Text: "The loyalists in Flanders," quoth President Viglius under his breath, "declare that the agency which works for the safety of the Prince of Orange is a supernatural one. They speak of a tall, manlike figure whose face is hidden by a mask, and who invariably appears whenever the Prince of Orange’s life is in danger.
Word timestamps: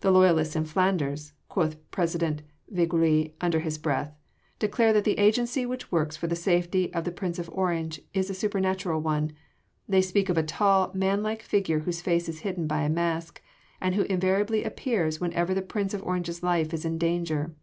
"The 0.00 0.10
loyalists 0.10 0.56
in 0.56 0.64
Flanders," 0.64 1.34
quoth 1.50 1.76
President 1.90 2.40
Viglius 2.72 3.32
under 3.42 3.60
his 3.60 3.76
breath, 3.76 4.14
"declare 4.58 4.90
that 4.94 5.04
the 5.04 5.18
agency 5.18 5.66
which 5.66 5.92
works 5.92 6.16
for 6.16 6.26
the 6.28 6.34
safety 6.34 6.90
of 6.94 7.04
the 7.04 7.12
Prince 7.12 7.38
of 7.38 7.50
Orange 7.50 8.00
is 8.14 8.30
a 8.30 8.34
supernatural 8.34 9.02
one. 9.02 9.32
They 9.86 10.00
speak 10.00 10.30
of 10.30 10.38
a 10.38 10.42
tall, 10.42 10.92
manlike 10.94 11.42
figure 11.42 11.80
whose 11.80 12.00
face 12.00 12.26
is 12.26 12.38
hidden 12.40 12.66
by 12.66 12.80
a 12.84 12.88
mask, 12.88 13.42
and 13.82 13.94
who 13.94 14.04
invariably 14.04 14.64
appears 14.64 15.20
whenever 15.20 15.52
the 15.52 15.60
Prince 15.60 15.92
of 15.92 16.02
Orange’s 16.04 16.42
life 16.42 16.72
is 16.72 16.86
in 16.86 16.96
danger. 16.96 17.54